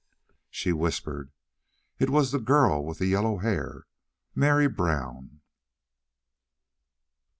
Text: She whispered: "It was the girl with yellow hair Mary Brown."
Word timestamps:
She 0.49 0.73
whispered: 0.73 1.31
"It 1.99 2.09
was 2.09 2.31
the 2.31 2.39
girl 2.39 2.83
with 2.83 2.99
yellow 3.01 3.37
hair 3.37 3.85
Mary 4.33 4.67
Brown." 4.67 5.41